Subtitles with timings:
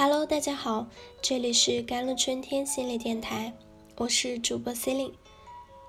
[0.00, 0.86] Hello，大家好，
[1.20, 3.52] 这里是甘露春天心理电台，
[3.96, 5.14] 我是主播 c e l i n e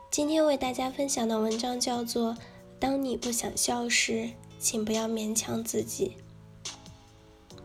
[0.09, 2.31] 今天为大家分享的文章叫做
[2.79, 6.13] 《当你不想笑时，请不要勉强自己》。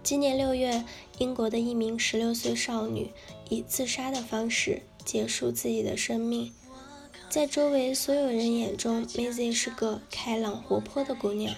[0.03, 0.85] 今年六月，
[1.17, 3.11] 英国的一名十六岁少女
[3.49, 6.53] 以自杀的方式结束自己的生命。
[7.31, 11.55] 在周围所有人眼中，Maisie 是个开朗活泼的姑娘，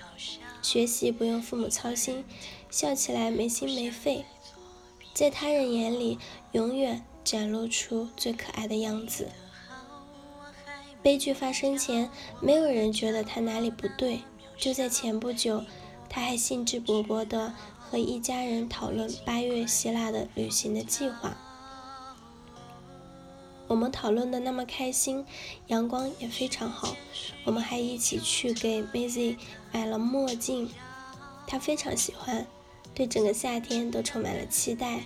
[0.62, 2.24] 学习不用父母操心，
[2.70, 4.24] 笑起来没心没肺。
[5.16, 6.18] 在他人眼里，
[6.52, 9.30] 永远展露出最可爱的样子。
[11.02, 14.20] 悲剧发生前，没有人觉得他哪里不对。
[14.58, 15.64] 就在前不久，
[16.10, 21.34] 他还兴致勃勃地和一家人讨论八月希腊的旅行的计划。
[23.68, 25.24] 我们讨论的那么开心，
[25.68, 26.94] 阳光也非常好。
[27.44, 29.38] 我们还一起去给 Maisie
[29.72, 30.70] 买了墨镜，
[31.46, 32.46] 她非常喜欢。
[32.96, 35.02] 对整个夏天都充满了期待。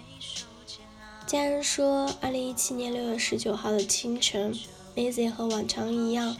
[1.26, 4.54] 家人说，二零一七年六月十九号的清晨
[4.94, 6.36] ，Maisy 和往常一样，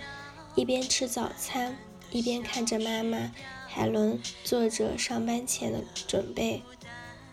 [0.54, 1.76] 一边吃早餐，
[2.12, 3.32] 一边看着妈妈
[3.66, 6.62] 海伦做着上班前的准备。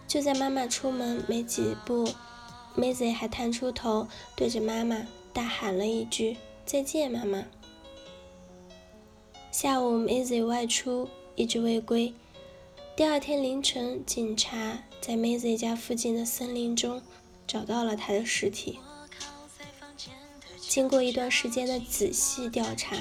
[0.07, 2.09] 就在妈妈出门没几步
[2.75, 7.43] ，Maisy 还探出头，对着妈妈大喊了一句：“再见，妈妈。”
[9.51, 12.15] 下午，Maisy 外出，一直未归。
[12.97, 16.99] 第二天凌晨，警察在 Maisie 家附近的森林中
[17.45, 18.79] 找到了她的尸体。
[20.57, 22.95] 经过一段时间的仔细调查，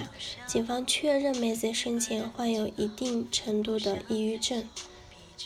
[0.46, 4.68] 警方确认 Maisie 生前患有一定程度的抑郁症，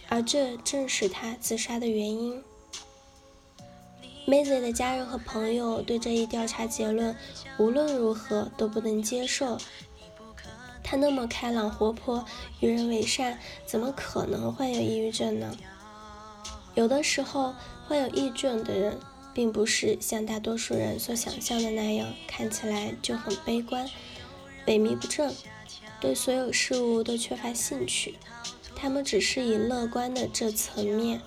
[0.08, 2.42] 而这正是她自杀的原因。
[4.26, 7.16] Maisie 的家人和朋友对这一调查结论
[7.56, 9.58] 无论如何都不能接受。
[10.90, 12.24] 他那么开朗活泼，
[12.58, 15.56] 与人为善，怎么可能患有抑郁症呢？
[16.74, 17.54] 有的时候，
[17.86, 18.98] 患有抑郁症的人，
[19.32, 23.88] 并不是像大多数人所想象的那样，看起来就很悲观、
[24.66, 25.32] 萎靡不振，
[26.00, 28.16] 对所有事物都缺乏兴趣。
[28.74, 31.20] 他们只是以乐观的这层面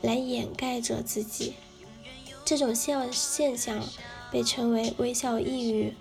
[0.00, 1.56] 来掩盖着自己。
[2.42, 3.84] 这种现现象
[4.30, 5.92] 被称为微笑抑郁。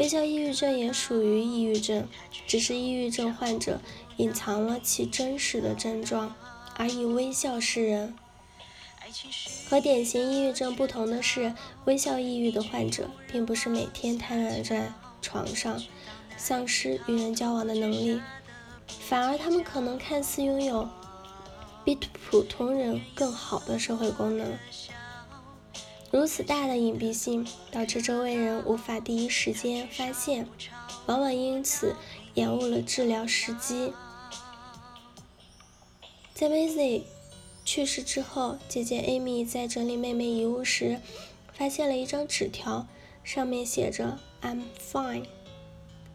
[0.00, 2.08] 微笑抑郁症也属于抑郁症，
[2.46, 3.78] 只是抑郁症患者
[4.16, 6.34] 隐藏了其真实的症状，
[6.74, 8.16] 而以微笑示人。
[9.68, 14.90] 和典型抑郁症不同的是，微笑抑郁的患者并不是每天瘫软在
[15.20, 15.78] 床上，
[16.38, 18.22] 丧失与人交往的能力，
[18.86, 20.88] 反而他们可能看似拥有
[21.84, 24.50] 比普通人更好的社会功能。
[26.10, 30.48] 如此大的隐蔽性，导致周围人无法第一时间发现，
[31.06, 31.94] 往往因此
[32.34, 33.92] 延误了治疗时机。
[36.34, 37.02] 在 Maisie
[37.64, 40.98] 去世之后，姐姐 Amy 在整理妹妹遗物时，
[41.52, 42.88] 发现了一张纸条，
[43.22, 44.62] 上面写着 "I'm
[44.92, 45.26] fine"，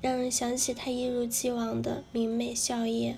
[0.02, 3.16] 让人想起她一如既往的明媚笑靥。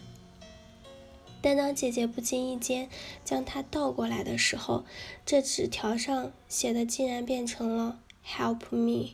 [1.41, 2.89] 但当姐姐不经意间
[3.23, 4.83] 将它倒过来的时候，
[5.25, 9.11] 这纸条上写的竟然变成了 “Help me”。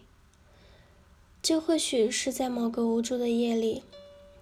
[1.41, 3.83] 这或许是在某个无助的夜里，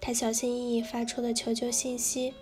[0.00, 2.32] 她小心翼翼发出的求救信息。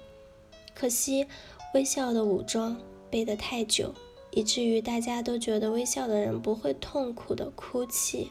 [0.75, 1.27] 可惜，
[1.75, 2.77] 微笑的武装
[3.11, 3.95] 背得太久，
[4.31, 8.31] 以至于大家都觉得微笑的人不会痛苦的哭泣，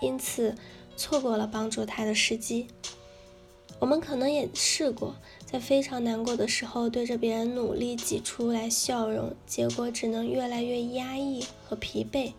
[0.00, 0.56] 因此
[0.96, 2.68] 错过了帮助他的时机。
[3.84, 5.14] 我们可能也试过，
[5.44, 12.32] 在非常难过的时候，对着别人努力挤出来笑容，结果只能越来越压抑和疲惫。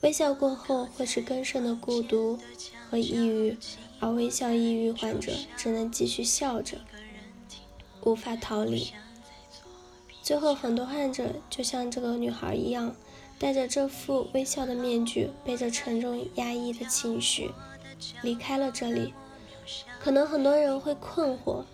[0.00, 2.38] 微笑过后会是更深的孤独
[2.88, 3.58] 和抑郁，
[4.00, 6.78] 而微笑抑郁患者只能继续笑着，
[8.02, 8.90] 无法逃离。
[10.22, 12.96] 最后，很多患者就像这个女孩一样，
[13.38, 17.50] 戴着这副微笑的面具，背着沉重压抑的情绪，
[18.22, 19.12] 离开了这里。
[20.00, 21.64] 可能很多人会困惑，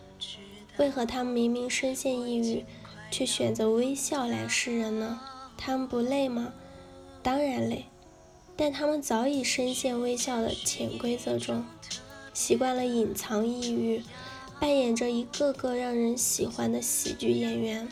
[0.79, 2.65] 为何他们明明深陷抑郁，
[3.11, 5.21] 却选择微笑来示人呢？
[5.57, 6.53] 他们不累吗？
[7.23, 7.87] 当然累，
[8.57, 11.65] 但他们早已深陷微笑的潜规则中，
[12.33, 14.03] 习惯了隐藏抑郁，
[14.59, 17.89] 扮演着一个个让人喜欢的喜剧演员。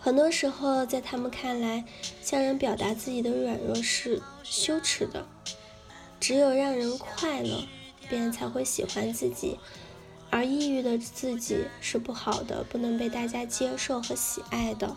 [0.00, 1.84] 很多时候，在他们看来，
[2.22, 5.26] 向人表达自己的软弱是羞耻的。
[6.20, 7.66] 只有让人快乐，
[8.08, 9.58] 别人才会喜欢自己，
[10.30, 14.96] 而抑郁的自己是不好的，不能被大家接受和喜爱的。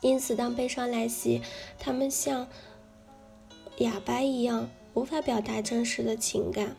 [0.00, 1.42] 因此，当悲伤来袭，
[1.78, 2.46] 他们像
[3.78, 6.76] 哑巴一样，无法表达真实的情感，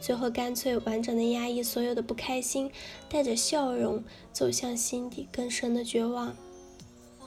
[0.00, 2.70] 最后干脆完整的压抑所有的不开心，
[3.08, 4.02] 带着笑容
[4.32, 6.34] 走向心底更深的绝望，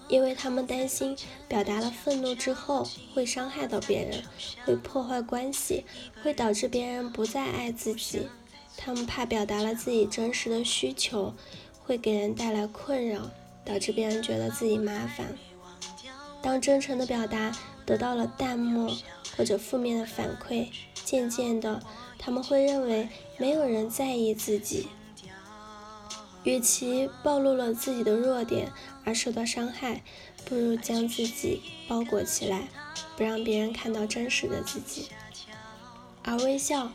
[0.09, 1.15] 因为他们担心
[1.47, 4.23] 表达了愤怒之后会伤害到别人，
[4.65, 5.85] 会破坏关系，
[6.21, 8.27] 会导致别人不再爱自己。
[8.75, 11.33] 他们怕表达了自己真实的需求，
[11.83, 13.29] 会给人带来困扰，
[13.63, 15.37] 导致别人觉得自己麻烦。
[16.41, 18.95] 当真诚的表达得到了淡漠
[19.35, 20.69] 或者负面的反馈，
[21.03, 21.83] 渐渐的，
[22.17, 24.87] 他们会认为没有人在意自己。
[26.43, 28.71] 与其暴露了自己的弱点
[29.03, 30.03] 而受到伤害，
[30.45, 32.67] 不如将自己包裹起来，
[33.17, 35.09] 不让别人看到真实的自己。
[36.23, 36.91] 而微笑。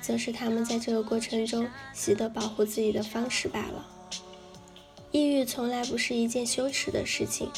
[0.00, 3.84] 则是他们在这个过程中习得保护自己的方式罢了。
[5.10, 7.50] 抑郁从来不是一件羞耻的事情，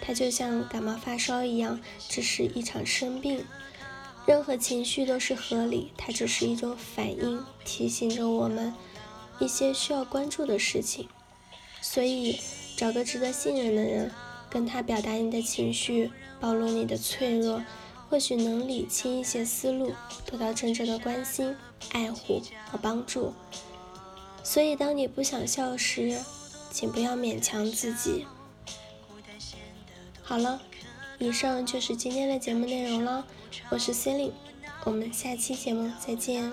[0.00, 3.44] 它就像感冒发烧一样，只是一场生病。
[4.26, 8.74] 任何情绪都是合理，它只是一种反应，提醒着我们
[9.38, 11.08] 一些需要关注的事情。
[11.80, 12.40] 所以，
[12.76, 14.12] 找个值得信任的人，
[14.50, 16.10] 跟他表达你的情绪，
[16.40, 17.62] 暴露你的脆弱。
[18.08, 19.92] 或许能理清一些思路，
[20.24, 21.56] 得到真正的关心、
[21.90, 22.40] 爱护
[22.70, 23.34] 和帮助。
[24.44, 26.16] 所以，当你不想笑时，
[26.70, 28.24] 请不要勉强自己。
[30.22, 30.62] 好了，
[31.18, 33.26] 以上就是今天的节目内容了。
[33.70, 34.32] 我是 c e l i n e
[34.84, 36.52] 我们下期节目再见。